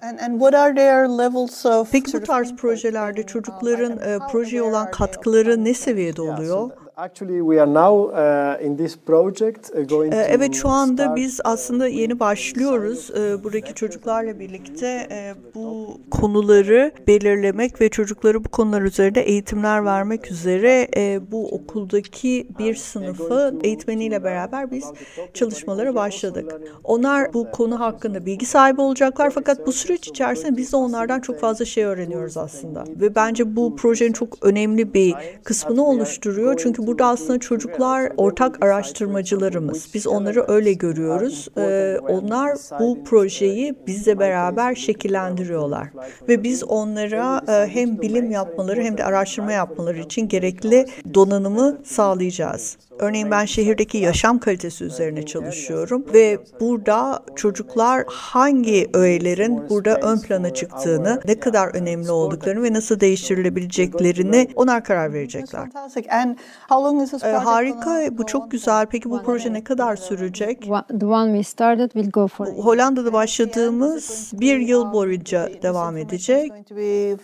Peki 1.92 2.12
bu 2.12 2.24
tarz 2.24 2.56
projelerde 2.56 3.22
çocukların 3.22 3.98
e, 3.98 4.18
projeye 4.32 4.62
olan 4.62 4.90
katkıları 4.90 5.64
ne 5.64 5.74
seviyede 5.74 6.22
oluyor? 6.22 6.70
Evet 10.16 10.54
şu 10.54 10.68
anda 10.68 11.16
biz 11.16 11.40
aslında 11.44 11.88
yeni 11.88 12.20
başlıyoruz. 12.20 13.10
E, 13.10 13.44
buradaki 13.44 13.74
çocuklarla 13.74 14.40
birlikte 14.40 14.86
e, 15.10 15.34
bu 15.54 16.00
konuları 16.10 16.92
belirlemek 17.06 17.80
ve 17.80 17.88
çocukları 17.88 18.44
bu 18.44 18.48
konular 18.48 18.82
üzerinde 18.82 19.20
eğitimler 19.20 19.84
vermek 19.84 20.30
üzere 20.30 20.88
e, 20.96 21.20
bu 21.32 21.48
okuldaki 21.48 22.48
bir 22.58 22.74
sınıfı 22.74 23.54
eğitmeniyle 23.62 24.24
beraber 24.24 24.70
biz 24.70 24.84
çalışmalara 25.34 25.94
başladık. 25.94 26.54
Onlar 26.84 27.34
bu 27.34 27.50
konu 27.50 27.80
hakkında 27.80 28.26
bilgi 28.26 28.46
sahibi 28.46 28.80
olacaklar 28.80 29.30
fakat 29.30 29.66
bu 29.66 29.72
süreç 29.72 30.08
içerisinde 30.08 30.56
biz 30.56 30.72
de 30.72 30.76
onlardan 30.76 31.20
çok 31.20 31.40
fazla 31.40 31.64
şey 31.64 31.84
öğreniyoruz 31.84 32.36
aslında. 32.36 32.84
Ve 32.88 33.14
bence 33.14 33.56
bu 33.56 33.76
projenin 33.76 34.12
çok 34.12 34.46
önemli 34.46 34.94
bir 34.94 35.14
kısmını 35.44 35.84
oluşturuyor. 35.84 36.56
Çünkü 36.56 36.85
burada 36.86 37.06
aslında 37.06 37.38
çocuklar 37.38 38.12
ortak 38.16 38.64
araştırmacılarımız. 38.64 39.88
Biz 39.94 40.06
onları 40.06 40.44
öyle 40.48 40.72
görüyoruz. 40.72 41.48
Ee, 41.58 41.96
onlar 42.08 42.56
bu 42.80 43.04
projeyi 43.04 43.74
bizle 43.86 44.18
beraber 44.18 44.74
şekillendiriyorlar. 44.74 45.88
Ve 46.28 46.42
biz 46.42 46.64
onlara 46.64 47.42
e, 47.48 47.68
hem 47.68 48.00
bilim 48.00 48.30
yapmaları 48.30 48.82
hem 48.82 48.98
de 48.98 49.04
araştırma 49.04 49.52
yapmaları 49.52 49.98
için 49.98 50.28
gerekli 50.28 50.86
donanımı 51.14 51.78
sağlayacağız. 51.84 52.76
Örneğin 52.98 53.30
ben 53.30 53.44
şehirdeki 53.44 53.98
yaşam 53.98 54.38
kalitesi 54.38 54.84
üzerine 54.84 55.26
çalışıyorum 55.26 56.04
ve 56.14 56.38
burada 56.60 57.20
çocuklar 57.36 58.04
hangi 58.06 58.90
öğelerin 58.94 59.68
burada 59.70 59.96
ön 59.96 60.18
plana 60.18 60.54
çıktığını, 60.54 61.20
ne 61.26 61.40
kadar 61.40 61.74
önemli 61.74 62.10
olduklarını 62.10 62.62
ve 62.62 62.72
nasıl 62.72 63.00
değiştirilebileceklerini 63.00 64.48
onlar 64.54 64.84
karar 64.84 65.12
verecekler. 65.12 65.68
Ee, 67.22 67.32
harika, 67.32 68.18
bu 68.18 68.26
çok 68.26 68.50
güzel. 68.50 68.86
Peki 68.86 69.10
bu 69.10 69.22
proje 69.22 69.52
ne 69.52 69.64
kadar 69.64 69.96
sürecek? 69.96 70.62
The 71.00 71.06
one 71.06 71.32
we 71.32 71.42
started 71.42 71.90
will 71.90 72.10
go 72.10 72.28
for 72.28 72.46
Hollanda'da 72.46 73.12
başladığımız 73.12 74.30
bir 74.32 74.58
yıl 74.58 74.92
boyunca 74.92 75.50
devam 75.62 75.96
edecek 75.96 76.52
ve 76.70 77.16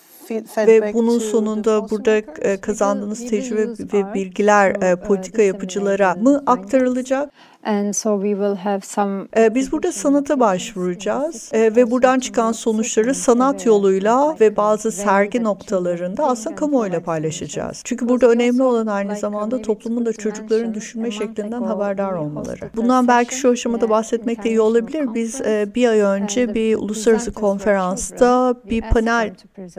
bunun 0.95 1.19
sonunda 1.19 1.91
burada 1.91 2.17
e, 2.17 2.61
kazandığınız 2.61 3.27
tecrübe 3.31 3.69
ve 3.93 4.15
bilgiler 4.15 4.83
e, 4.83 4.97
politika 4.97 5.43
yapıcılara 5.43 6.15
mı 6.15 6.43
aktarılacak? 6.47 7.31
And 7.65 7.93
so 7.93 8.23
we 8.23 8.31
will 8.31 8.57
have 8.57 8.81
some 8.81 9.27
Ee, 9.37 9.55
Biz 9.55 9.73
burada 9.73 9.93
sanata 9.93 10.41
başvuracağız 10.41 11.51
Ee, 11.53 11.77
ve 11.77 11.91
buradan 11.91 12.19
çıkan 12.19 12.53
sonuçları 12.53 13.15
sanat 13.15 13.67
yoluyla 13.67 14.37
ve 14.41 14.57
bazı 14.57 14.93
sergi 14.93 15.43
noktalarında 15.45 16.27
aslında 16.27 16.57
kamuoyuyla 16.57 17.01
paylaşacağız. 17.03 17.81
Çünkü 17.85 18.09
burada 18.09 18.27
önemli 18.29 18.63
olan 18.63 18.87
aynı 18.87 19.17
zamanda 19.17 19.63
toplumun 19.63 20.07
da 20.07 20.13
çocukların 20.13 20.75
düşünme 20.75 21.11
şeklinden 21.11 21.63
haberdar 21.63 22.13
olmaları. 22.13 22.71
Bundan 22.77 23.09
belki 23.09 23.35
şu 23.37 23.51
aşamada 23.51 23.91
bahsetmek 23.91 24.45
de 24.45 24.49
iyi 24.49 24.61
olabilir. 24.61 25.15
Biz 25.15 25.41
e, 25.41 25.67
bir 25.75 25.89
ay 25.89 26.01
önce 26.01 26.55
bir 26.55 26.77
uluslararası 26.77 27.33
konferansta 27.33 28.55
bir 28.71 28.83
panel 28.83 29.35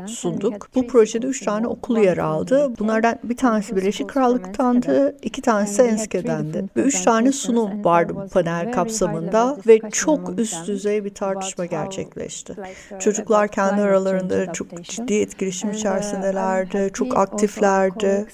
sunduk. 0.07 0.69
Bu 0.75 0.87
projede 0.87 1.27
üç 1.27 1.45
tane 1.45 1.67
okul 1.67 1.97
yer 1.97 2.17
aldı. 2.17 2.71
Bunlardan 2.79 3.15
bir 3.23 3.37
tanesi 3.37 3.75
Birleşik 3.75 4.09
Krallık'tandı, 4.09 5.15
iki 5.21 5.41
tanesi 5.41 5.81
Enske'dendi. 5.81 6.65
Ve 6.77 6.81
üç 6.81 7.01
tane 7.01 7.31
sunum 7.31 7.72
vardı 7.83 8.13
bu 8.15 8.27
panel 8.27 8.71
kapsamında 8.71 9.57
ve 9.67 9.79
çok 9.91 10.39
üst 10.39 10.67
düzey 10.67 11.05
bir 11.05 11.13
tartışma 11.13 11.65
gerçekleşti. 11.65 12.55
Çocuklar 12.99 13.47
kendi 13.47 13.81
aralarında 13.81 14.53
çok 14.53 14.83
ciddi 14.83 15.13
etkileşim 15.13 15.71
içerisindelerdi, 15.71 16.89
çok 16.93 17.17
aktiflerdi 17.17 18.25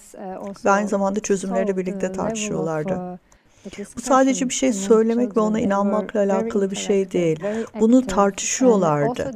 ve 0.66 0.70
aynı 0.70 0.88
zamanda 0.88 1.20
çözümleri 1.20 1.78
birlikte 1.78 2.12
tartışıyorlardı. 2.12 3.20
Bu 3.96 4.02
sadece 4.02 4.50
bir 4.50 4.54
şey 4.54 4.74
söylemek 4.74 5.38
ve 5.38 5.40
ona 5.40 5.60
inanmakla 5.60 6.20
alakalı 6.20 6.72
bir 6.72 6.76
şey 6.76 7.12
değil. 7.12 7.40
Bunu 7.80 8.08
tartışıyorlardı. 8.08 9.32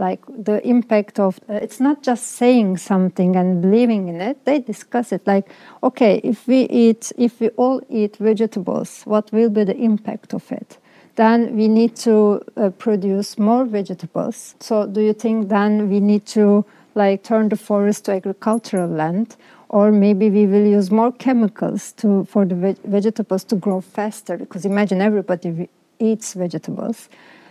Like 0.00 0.22
the 0.44 0.62
impact 0.62 1.20
of 1.20 1.38
it's 1.62 1.80
not 1.80 2.04
just 2.04 2.22
saying 2.22 2.78
something 2.78 3.36
and 3.36 3.64
believing 3.64 4.08
in 4.08 4.20
it. 4.20 4.36
They 4.44 4.66
discuss 4.66 5.12
it 5.12 5.28
like, 5.28 5.48
okay, 5.82 6.20
if 6.22 6.36
we 6.36 6.66
eat, 6.70 7.12
if 7.18 7.38
we 7.38 7.50
all 7.56 7.80
eat 7.90 8.20
vegetables, 8.20 9.04
what 9.04 9.30
will 9.30 9.54
be 9.54 9.64
the 9.64 9.84
impact 9.84 10.34
of 10.34 10.52
it? 10.52 10.78
Then 11.16 11.56
we 11.56 11.68
need 11.68 11.96
to 12.04 12.40
uh, 12.56 12.70
produce 12.78 13.38
more 13.38 13.64
vegetables. 13.64 14.54
So 14.60 14.86
do 14.86 15.00
you 15.00 15.12
think 15.12 15.48
then 15.48 15.90
we 15.90 16.00
need 16.00 16.26
to 16.26 16.64
like 16.94 17.22
turn 17.22 17.48
the 17.48 17.56
forest 17.56 18.04
to 18.04 18.12
agricultural 18.12 18.88
land? 18.88 19.36
Or 19.72 19.90
maybe 19.90 20.30
we 20.30 20.46
will 20.46 20.66
use 20.66 20.90
more 20.90 21.10
chemicals 21.10 21.92
to 21.92 22.24
for 22.26 22.44
the 22.44 22.54
veg- 22.54 22.82
vegetables 22.84 23.42
to 23.44 23.56
grow 23.56 23.80
faster 23.80 24.36
because 24.36 24.64
imagine 24.64 25.00
everybody 25.00 25.68
eats 25.98 26.34
vegetables 26.34 27.08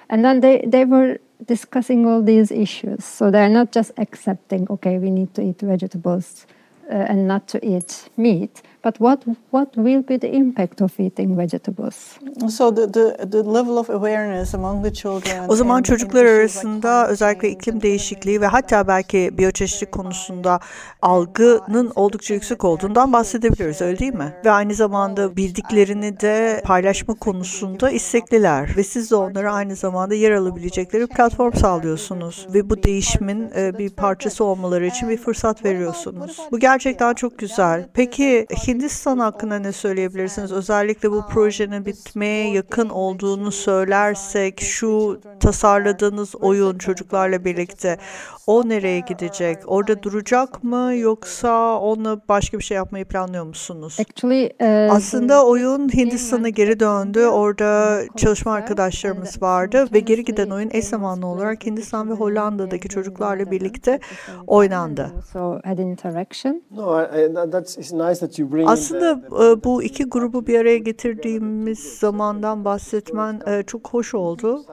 and 0.09 0.23
then 0.23 0.39
they, 0.41 0.63
they 0.67 0.85
were 0.85 1.17
discussing 1.47 2.05
all 2.05 2.21
these 2.21 2.51
issues. 2.51 3.03
So 3.03 3.31
they're 3.31 3.49
not 3.49 3.71
just 3.71 3.91
accepting, 3.97 4.67
okay, 4.69 4.97
we 4.97 5.09
need 5.09 5.33
to 5.35 5.41
eat 5.41 5.59
vegetables 5.61 6.45
uh, 6.89 6.93
and 6.93 7.27
not 7.27 7.47
to 7.49 7.65
eat 7.65 8.09
meat, 8.17 8.61
but 8.85 8.93
what 8.93 9.25
what 9.51 9.73
will 9.73 10.09
be 10.09 10.19
the 10.19 10.27
impact 10.27 10.81
of 10.81 10.99
eating 10.99 11.37
vegetables? 11.37 12.19
So 12.49 12.75
the, 12.75 12.87
the, 12.87 13.29
the 13.31 13.43
level 13.43 13.77
of 13.77 13.89
awareness 13.89 14.55
among 14.55 14.83
the 14.83 14.93
children. 14.93 15.45
O 15.47 15.55
zaman 15.55 15.81
çocuklar 15.81 16.25
arasında 16.25 17.07
özellikle 17.07 17.49
iklim 17.49 17.81
değişikliği 17.81 18.41
ve 18.41 18.47
hatta 18.47 18.87
belki 18.87 19.29
biyoçeşitlik 19.37 19.91
konusunda 19.91 20.59
algının 21.01 21.91
oldukça 21.95 22.33
yüksek 22.33 22.63
olduğundan 22.63 23.13
bahsedebiliriz 23.13 23.81
öyle 23.81 23.99
değil 23.99 24.13
mi? 24.13 24.33
Ve 24.45 24.51
aynı 24.51 24.73
zamanda 24.73 25.35
bildiklerini 25.35 26.19
de 26.19 26.61
paylaşma 26.65 27.13
konusunda 27.13 27.91
istekliler 27.91 28.77
ve 28.77 28.83
siz 28.83 29.11
de 29.11 29.15
onlara 29.15 29.53
aynı 29.53 29.75
zamanda 29.75 30.15
yer 30.15 30.31
alabilecekleri 30.31 31.07
platform 31.07 31.53
sağlıyorsunuz 31.53 32.47
ve 32.53 32.69
bu 32.69 32.83
değişimin 32.83 33.51
e, 33.55 33.77
bir 33.77 33.89
parçası 33.89 34.43
olmaları 34.43 34.85
için 34.85 35.09
bir 35.09 35.17
fırsat 35.17 35.65
veriyorsunuz. 35.65 36.37
Bu 36.51 36.59
gerçekten 36.59 37.13
çok 37.13 37.37
güzel. 37.37 37.89
Peki 37.93 38.45
Hindistan 38.71 39.19
hakkında 39.19 39.59
ne 39.59 39.71
söyleyebilirsiniz? 39.71 40.51
Özellikle 40.51 41.11
bu 41.11 41.27
projenin 41.27 41.85
bitmeye 41.85 42.51
yakın 42.51 42.89
olduğunu 42.89 43.51
söylersek 43.51 44.61
şu 44.61 45.21
tasarladığınız 45.39 46.35
oyun 46.35 46.77
çocuklarla 46.77 47.45
birlikte 47.45 47.97
o 48.47 48.69
nereye 48.69 48.99
gidecek? 48.99 49.57
Orada 49.67 50.03
duracak 50.03 50.63
mı 50.63 50.95
yoksa 50.95 51.79
onunla 51.79 52.21
başka 52.29 52.57
bir 52.59 52.63
şey 52.63 52.75
yapmayı 52.77 53.05
planlıyor 53.05 53.45
musunuz? 53.45 53.97
Actually, 54.01 54.45
uh, 54.89 54.95
Aslında 54.95 55.45
oyun 55.45 55.89
Hindistan'a 55.89 56.49
geri 56.49 56.79
döndü. 56.79 57.25
Orada 57.25 58.01
çalışma 58.17 58.53
arkadaşlarımız 58.53 59.41
vardı 59.41 59.85
ve 59.93 59.99
geri 59.99 60.23
giden 60.23 60.49
oyun 60.49 60.69
eş 60.73 60.85
zamanlı 60.85 61.27
olarak 61.27 61.65
Hindistan 61.65 62.09
ve 62.09 62.13
Hollanda'daki 62.13 62.89
çocuklarla 62.89 63.51
birlikte 63.51 63.99
oynandı. 64.47 65.11
also 65.15 65.59
had 65.65 65.77
interaction. 65.77 66.61
No, 66.71 67.01
I, 67.01 67.03
I, 67.03 67.33
that- 67.33 67.51
that's 67.51 67.77
it's 67.77 67.91
nice 67.93 68.19
that 68.19 68.39
you 68.39 68.51
bring. 68.51 68.61
in 68.61 68.65
the- 68.65 68.71
Aslında 68.71 69.11
e, 69.51 69.63
bu 69.63 69.83
iki 69.83 70.03
grubu 70.03 70.47
bir 70.47 70.59
araya 70.59 70.77
getirdiğimiz 70.77 71.79
zamandan 71.79 72.65
bahsetmen 72.65 73.41
e, 73.47 73.63
çok 73.63 73.89
hoş 73.89 74.13
oldu. 74.15 74.65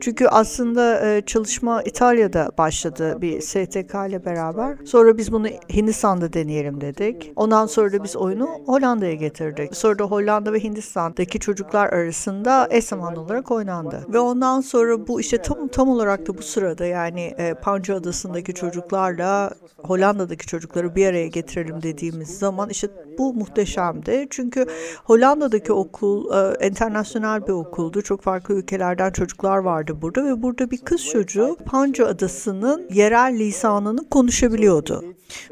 Çünkü 0.00 0.26
aslında 0.26 1.06
e, 1.06 1.20
çalışma 1.26 1.82
İtalya'da 1.82 2.50
başladı 2.58 3.13
bir 3.20 3.40
STK 3.40 3.94
ile 4.08 4.24
beraber. 4.24 4.76
Sonra 4.84 5.18
biz 5.18 5.32
bunu 5.32 5.46
Hindistan'da 5.46 6.32
deneyelim 6.32 6.80
dedik. 6.80 7.32
Ondan 7.36 7.66
sonra 7.66 7.92
da 7.92 8.04
biz 8.04 8.16
oyunu 8.16 8.48
Hollanda'ya 8.66 9.14
getirdik. 9.14 9.76
Sonra 9.76 9.98
da 9.98 10.04
Hollanda 10.04 10.52
ve 10.52 10.60
Hindistan'daki 10.60 11.38
çocuklar 11.38 11.88
arasında 11.88 12.68
eş 12.70 12.84
zamanlı 12.84 13.20
olarak 13.20 13.50
oynandı. 13.50 14.06
Ve 14.08 14.18
ondan 14.18 14.60
sonra 14.60 15.06
bu 15.06 15.20
işte 15.20 15.38
tam 15.38 15.68
tam 15.68 15.88
olarak 15.88 16.28
da 16.28 16.38
bu 16.38 16.42
sırada 16.42 16.84
yani 16.84 17.20
e, 17.38 17.54
Panca 17.54 17.96
Adası'ndaki 17.96 18.54
çocuklarla 18.54 19.50
Hollanda'daki 19.76 20.46
çocukları 20.46 20.94
bir 20.94 21.06
araya 21.06 21.26
getirelim 21.26 21.82
dediğimiz 21.82 22.38
zaman 22.38 22.70
işte 22.70 22.88
bu 23.18 23.34
muhteşemdi. 23.34 24.26
Çünkü 24.30 24.66
Hollanda'daki 25.04 25.72
okul 25.72 26.32
e, 26.34 26.66
internasyonel 26.66 27.46
bir 27.46 27.52
okuldu. 27.52 28.02
Çok 28.02 28.22
farklı 28.22 28.54
ülkelerden 28.54 29.10
çocuklar 29.10 29.58
vardı 29.58 29.98
burada 30.02 30.24
ve 30.24 30.42
burada 30.42 30.70
bir 30.70 30.78
kız 30.78 31.04
çocuğu 31.04 31.56
Panca 31.66 32.06
Adası'nın 32.06 32.86
yerel 32.94 33.38
lisanını 33.38 34.08
konuşabiliyordu. 34.08 35.04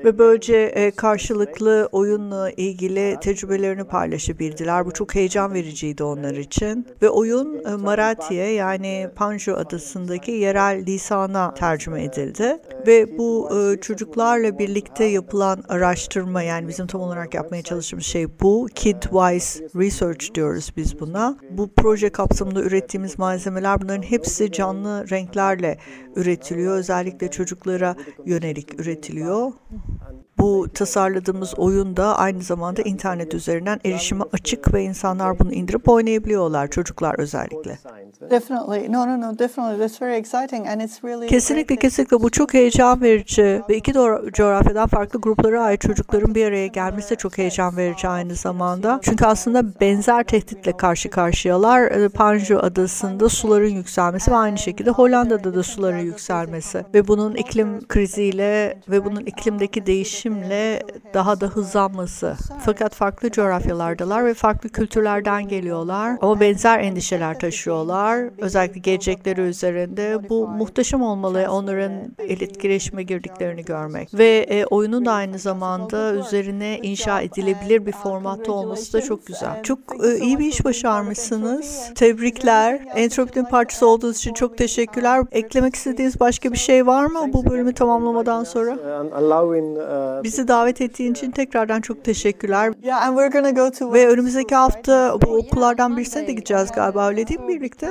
Ve 0.04 0.18
böylece 0.18 0.56
e, 0.56 0.90
karşılıklı 0.90 1.88
oyunla 1.92 2.50
ilgili 2.50 3.16
tecrübelerini 3.20 3.84
paylaşabildiler. 3.84 4.87
Bu 4.87 4.92
çok 4.92 5.14
heyecan 5.14 5.54
vericiydi 5.54 6.04
onlar 6.04 6.34
için. 6.34 6.87
Ve 7.02 7.11
oyun 7.11 7.64
e, 7.64 7.75
Marathi'ye 7.76 8.52
yani 8.52 9.11
Panjo 9.16 9.54
adasındaki 9.54 10.30
yerel 10.30 10.87
lisana 10.87 11.54
tercüme 11.54 12.04
edildi. 12.04 12.58
Ve 12.87 13.18
bu 13.18 13.50
e, 13.58 13.80
çocuklarla 13.80 14.58
birlikte 14.58 15.04
yapılan 15.04 15.64
araştırma 15.68 16.42
yani 16.42 16.68
bizim 16.68 16.87
tam 16.87 17.00
olarak 17.00 17.34
yapmaya 17.34 17.62
çalıştığımız 17.62 18.06
şey 18.06 18.26
bu. 18.40 18.68
Kidwise 18.75 19.68
Research 19.76 20.34
diyoruz 20.34 20.72
biz 20.76 21.00
buna. 21.00 21.37
Bu 21.50 21.70
proje 21.76 22.11
kapsamında 22.11 22.62
ürettiğimiz 22.62 23.18
malzemeler 23.18 23.80
bunların 23.80 24.02
hepsi 24.02 24.52
canlı 24.52 25.11
renklerle 25.11 25.78
üretiliyor. 26.16 26.76
Özellikle 26.76 27.30
çocuklara 27.33 27.97
yönelik 28.27 28.81
üretiliyor. 28.81 29.53
Bu 30.42 30.68
tasarladığımız 30.75 31.54
oyun 31.58 31.96
da 31.96 32.18
aynı 32.18 32.42
zamanda 32.42 32.82
internet 32.82 33.34
üzerinden 33.34 33.80
erişime 33.84 34.25
açık 34.32 34.75
ve 34.75 34.82
insanlar 34.82 35.38
bunu 35.38 35.52
indirip 35.52 35.88
oynayabiliyorlar. 35.88 36.70
Çocuklar 36.70 37.18
özellikle. 37.18 37.78
Kesinlikle 41.28 41.76
kesinlikle 41.76 42.20
bu 42.20 42.30
çok 42.30 42.54
heyecan 42.54 43.02
verici 43.02 43.62
ve 43.68 43.76
iki 43.76 43.92
coğrafyadan 44.32 44.87
farklı 44.87 45.20
gruplara 45.20 45.62
ait 45.62 45.80
çocukların 45.80 46.34
bir 46.34 46.46
araya 46.46 46.66
gelmesi 46.66 47.11
de 47.11 47.16
çok 47.16 47.38
heyecan 47.38 47.76
verici 47.76 48.08
aynı 48.08 48.34
zamanda. 48.34 49.00
Çünkü 49.02 49.25
aslında 49.25 49.80
benzer 49.80 50.25
tehditle 50.25 50.76
karşı 50.76 51.11
karşıyalar. 51.11 51.83
Ee, 51.83 52.09
Panjo 52.09 52.59
adasında 52.59 53.28
suların 53.28 53.70
yükselmesi 53.70 54.31
ve 54.31 54.35
aynı 54.35 54.59
şekilde 54.59 54.90
Hollanda'da 54.90 55.55
da 55.55 55.62
suların 55.62 55.98
yükselmesi 55.98 56.85
ve 56.94 57.09
bunun 57.09 57.35
iklim 57.35 57.88
kriziyle 57.88 58.78
ve 58.88 59.05
bunun 59.05 59.20
iklimdeki 59.20 59.87
değişimle 60.33 60.83
daha 61.14 61.40
da 61.40 61.47
hızlanması. 61.47 62.35
Fakat 62.64 62.95
farklı 62.95 63.31
coğrafyalardalar 63.31 64.25
ve 64.25 64.35
farklı 64.35 64.68
kültürlerden 64.68 65.49
geliyorlar 65.49 66.16
ama 66.21 66.40
benzer 66.40 66.81
endişeler 66.81 67.38
taşıyorlar. 67.38 68.31
Özellikle 68.38 68.81
gelecekleri 68.81 69.40
üzerinde 69.40 70.29
bu 70.29 70.49
muhteşem 70.49 71.03
olmalı 71.03 71.47
onların 71.51 71.92
etkileşime 72.18 73.03
girdiklerini 73.03 73.64
görmek. 73.64 74.14
Ve 74.14 74.47
e, 74.51 74.64
oyunun 74.64 75.05
da 75.05 75.12
aynı 75.12 75.38
zamanda 75.38 76.14
üzerine 76.14 76.79
inşa 76.79 77.21
edilebilir 77.21 77.87
bir 77.87 77.92
formatta 77.92 78.53
olması 78.53 78.92
da 78.92 79.01
çok 79.01 79.27
güzel. 79.27 79.62
Çok 79.62 79.79
e, 80.05 80.18
iyi 80.18 80.38
bir 80.38 80.47
iş 80.47 80.64
başarmışsınız. 80.64 81.95
Tebrikler. 81.95 82.81
Entropinin 82.95 83.45
parçası 83.45 83.87
olduğunuz 83.87 84.16
için 84.16 84.35
çok 84.35 84.59
teşekkürler. 84.59 85.25
Eklemek 85.33 85.75
istediğiniz 85.75 86.21
başka 86.21 86.53
bir 86.53 86.59
şey 86.59 86.87
var 86.87 87.07
mı 87.07 87.33
bu 87.33 87.51
bölümü 87.51 87.75
tamamlamadan 87.75 88.45
sonra? 88.45 88.79
allowing 89.12 89.79
uh, 89.79 90.12
Bizi 90.25 90.48
davet 90.48 90.81
ettiğin 90.81 91.12
için 91.12 91.31
tekrardan 91.31 91.81
çok 91.81 92.05
teşekkürler. 92.05 92.72
Yeah, 92.83 93.03
and 93.03 93.18
we're 93.18 93.40
gonna 93.40 93.51
go 93.51 93.70
to 93.70 93.92
Ve 93.92 94.09
önümüzdeki 94.09 94.55
hafta 94.55 95.18
bu 95.27 95.37
okullardan 95.37 95.96
birisine 95.96 96.27
de 96.27 96.33
gideceğiz 96.33 96.72
galiba 96.75 97.09
öyle 97.09 97.27
değil 97.29 97.40
mi 97.40 97.48
birlikte? 97.48 97.87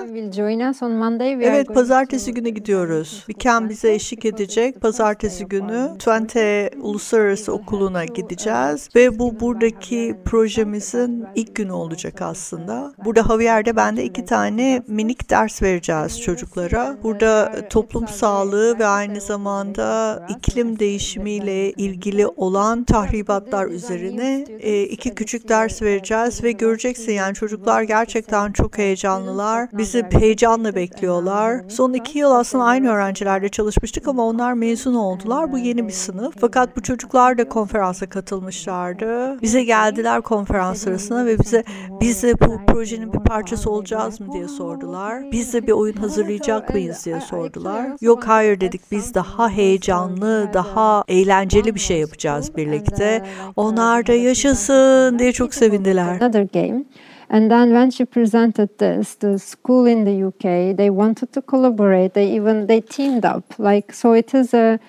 Evet 1.48 1.68
pazartesi 1.74 2.34
günü 2.34 2.50
gidiyoruz. 2.50 3.26
Viken 3.30 3.70
bize 3.70 3.94
eşlik 3.94 4.26
edecek. 4.26 4.82
Pazartesi 4.82 5.46
günü 5.46 5.90
Twente 6.00 6.70
Uluslararası 6.82 7.54
Okulu'na 7.54 8.06
gideceğiz. 8.06 8.90
Ve 8.96 9.20
bu 9.20 9.40
buradaki 9.40 10.16
projemizin 10.26 11.26
ilk 11.36 11.56
günü 11.56 11.72
olacak 11.72 12.22
aslında. 12.22 12.94
Burada 13.06 13.24
Javier'de 13.24 13.76
ben 13.76 13.98
de 13.98 14.04
iki 14.04 14.26
tane 14.26 14.82
minik 14.88 15.30
ders 15.30 15.62
vereceğiz 15.62 16.22
çocuklara. 16.22 16.98
Burada 17.04 17.52
toplum 17.70 18.08
sağlığı 18.08 18.80
ve 18.80 18.86
aynı 18.86 19.22
zamanda 19.22 20.20
iklim 20.30 20.80
değişimiyle 20.80 21.72
ilgili 21.72 22.11
olan 22.36 22.84
tahribatlar 22.84 23.68
üzerine 23.68 24.46
e, 24.60 24.84
iki 24.84 25.16
küçük 25.16 25.50
ders 25.50 25.82
vereceğiz 25.82 26.44
ve 26.44 26.52
göreceksin 26.52 27.12
yani 27.12 27.34
çocuklar 27.34 27.82
gerçekten 27.82 28.52
çok 28.52 28.78
heyecanlılar. 28.78 29.70
Bizi 29.74 30.06
heyecanla 30.12 30.76
bekliyorlar. 30.76 31.62
Son 31.70 31.94
iki 31.94 32.20
yıl 32.20 32.32
aslında 32.32 32.64
aynı 32.64 32.90
öğrencilerle 32.90 33.50
çalışmıştık 33.50 34.08
ama 34.08 34.26
onlar 34.26 34.54
mezun 34.54 34.94
oldular. 34.94 35.52
Bu 35.52 35.58
yeni 35.58 35.88
bir 35.88 35.94
sınıf. 35.94 36.36
Fakat 36.40 36.78
bu 36.78 36.82
çocuklar 36.82 37.38
da 37.38 37.50
konferansa 37.50 38.10
katılmışlardı. 38.10 39.42
Bize 39.42 39.64
geldiler 39.64 40.22
konferans 40.22 40.82
sırasında 40.82 41.26
ve 41.26 41.40
bize 41.40 41.64
biz 42.02 42.24
de 42.24 42.40
bu 42.40 42.60
projenin 42.68 43.14
bir 43.14 43.20
parçası 43.20 43.72
olacağız 43.72 44.20
mı 44.20 44.34
diye 44.34 44.48
sordular. 44.48 45.32
Biz 45.32 45.54
de 45.54 45.68
bir 45.68 45.72
oyun 45.72 45.96
hazırlayacak 45.96 46.74
mıyız 46.74 47.06
diye 47.06 47.22
sordular. 47.22 47.88
Yok 48.02 48.24
hayır 48.28 48.62
dedik 48.62 48.92
biz 48.92 49.14
daha 49.14 49.50
heyecanlı, 49.50 50.50
daha 50.54 51.04
eğlenceli 51.08 51.76
bir 51.76 51.80
şey 51.80 52.00
yapacağız 52.02 52.58
birlikte. 52.58 53.24
Onlar 53.56 54.08
da 54.08 54.14
yaşasın 54.14 55.20
diye 55.20 55.32
çok 55.32 55.54
sevindiler. 55.54 56.18
another 56.22 56.48
game. 56.54 56.84
And 57.30 57.50
then 57.50 57.70
when 57.70 57.90
she 57.90 58.06
presented 58.06 58.70
this, 58.78 59.16
the 59.16 59.38
school 59.40 59.88
in 59.88 60.06
the 60.06 60.26
UK, 60.26 60.76
they 60.78 60.90
wanted 60.90 61.28
to 61.34 61.42
collaborate. 61.42 62.10
They 62.14 62.36
even 62.38 62.68
they 62.68 62.82
teamed 62.82 63.24
up. 63.24 63.44
Like 63.60 63.94
so, 63.94 64.16
it 64.18 64.34
is 64.34 64.54
a 64.54 64.80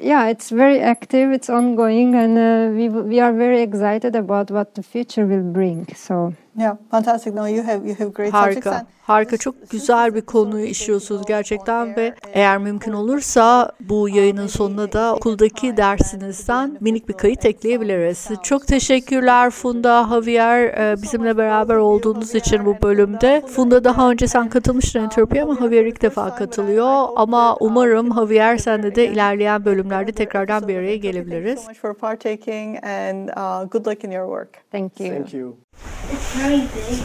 yeah, 0.00 0.28
it's 0.30 0.50
very 0.50 0.80
active. 0.80 1.32
It's 1.32 1.48
ongoing, 1.48 2.14
and 2.14 2.38
uh, 2.38 2.76
we 2.76 2.88
we 2.88 3.20
are 3.20 3.32
very 3.32 3.62
excited 3.62 4.14
about 4.16 4.50
what 4.50 4.74
the 4.74 4.82
future 4.82 5.26
will 5.26 5.52
bring. 5.52 5.86
So 5.94 6.34
Yeah, 6.56 6.76
fantastic. 6.90 7.34
No, 7.34 7.46
you 7.46 7.62
have 7.62 7.88
you 7.88 7.94
have 7.98 8.12
great. 8.12 8.32
Harika. 8.32 8.86
Harika 9.02 9.36
çok 9.36 9.70
güzel 9.70 10.14
bir 10.14 10.20
konuyu 10.20 10.64
işliyorsunuz 10.64 11.26
gerçekten 11.26 11.96
ve 11.96 12.14
eğer 12.32 12.58
mümkün 12.58 12.92
olursa 12.92 13.72
bu 13.80 14.08
yayının 14.08 14.46
sonuna 14.46 14.92
da 14.92 15.14
okuldaki 15.14 15.76
dersinizden 15.76 16.76
minik 16.80 17.08
bir 17.08 17.12
kayıt 17.12 17.44
ekleyebiliriz. 17.44 18.28
Çok 18.42 18.66
teşekkürler 18.66 19.50
Funda, 19.50 20.06
Javier 20.10 20.62
e, 20.62 21.02
bizimle 21.02 21.36
beraber 21.36 21.76
olduğunuz 21.76 22.34
için 22.34 22.66
bu 22.66 22.82
bölümde. 22.82 23.42
Funda 23.46 23.84
daha 23.84 24.10
önce 24.10 24.26
sen 24.26 24.48
katılmıştın 24.48 25.00
Entropi'ye 25.00 25.42
ama 25.42 25.54
Javier 25.54 25.84
ilk 25.84 26.02
defa 26.02 26.34
katılıyor. 26.34 27.06
Ama 27.16 27.56
umarım 27.56 28.14
Javier 28.14 28.56
senle 28.56 28.94
de 28.94 29.06
ilerleyen 29.06 29.64
bölümlerde 29.64 30.12
tekrardan 30.12 30.68
bir 30.68 30.76
araya 30.76 30.96
gelebiliriz. 30.96 31.60
so 31.60 31.68
much 31.68 31.80
for 31.80 31.94
partaking 31.94 32.84
and 32.84 33.28
uh, 33.28 33.70
good 33.70 33.86
luck 33.86 34.04
in 34.04 34.10
your 34.10 34.26
work. 34.26 34.70
Thank 34.70 35.00
you. 35.00 35.08
Thank 35.08 35.34
you. 35.34 35.63
It's 36.10 36.34
very 36.34 36.60
big. 36.60 36.98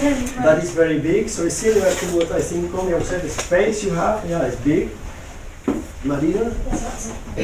Very 0.00 0.24
That 0.44 0.58
is 0.62 0.70
very 0.72 0.98
big, 1.00 1.28
so 1.28 1.44
it's 1.44 1.56
similar 1.56 1.92
to 1.92 2.06
what 2.16 2.30
I 2.32 2.40
think 2.40 2.72
Connie 2.72 2.98
said. 3.04 3.22
The 3.22 3.28
space 3.28 3.84
you 3.84 3.90
have, 3.92 4.28
yeah, 4.28 4.46
it's 4.46 4.56
big. 4.60 4.90
Marina? 6.04 6.50
There's 6.50 6.82
lots 6.82 7.10
of 7.10 7.34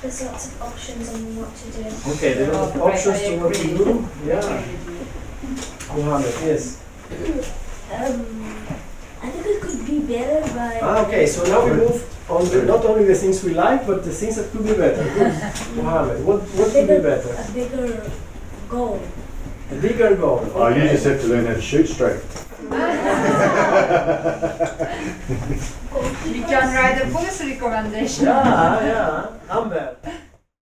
there's 0.00 0.22
lots 0.22 0.46
of 0.46 0.62
options 0.62 1.12
on 1.12 1.20
what 1.36 1.50
to 1.56 1.66
do. 1.74 2.12
Okay, 2.12 2.34
there 2.34 2.54
are 2.54 2.70
options 2.86 3.20
to 3.22 3.36
what 3.38 3.54
to 3.54 3.66
do. 3.66 4.08
Yeah. 4.24 4.62
Mohammed, 5.88 6.34
yes. 6.46 6.80
Um, 7.90 8.22
I 9.20 9.30
think 9.30 9.46
it 9.46 9.60
could 9.60 9.84
be 9.86 9.98
better 10.00 10.54
by 10.54 10.78
Ah, 10.80 11.04
okay, 11.06 11.26
so 11.26 11.42
now 11.50 11.64
we 11.64 11.72
move 11.72 12.30
on 12.30 12.44
the, 12.48 12.62
not 12.62 12.84
only 12.84 13.04
the 13.06 13.14
things 13.14 13.42
we 13.42 13.54
like, 13.54 13.86
but 13.86 14.04
the 14.04 14.12
things 14.12 14.36
that 14.36 14.52
could 14.52 14.64
be 14.64 14.74
better. 14.74 15.02
Good. 15.18 15.82
Mohammed, 15.82 16.24
what, 16.24 16.42
what 16.42 16.70
could 16.70 16.86
be 16.86 16.98
better? 17.02 17.34
a 17.34 17.50
bigger 17.52 18.10
goal. 18.68 19.00
A 19.70 19.74
bigger 19.74 20.14
goal. 20.16 20.50
Oh, 20.54 20.68
you 20.68 20.82
just 20.82 21.04
have 21.04 21.20
to 21.20 21.26
learn 21.26 21.46
how 21.46 21.54
to 21.54 21.60
shoot 21.60 21.88
straight. 21.88 22.22
You 26.26 26.42
can 26.44 26.74
write 26.74 27.00
a 27.02 27.10
policy 27.10 27.52
recommendation. 27.52 28.26
Yeah, 28.26 28.84
yeah. 28.84 29.30
Amber. 29.50 29.96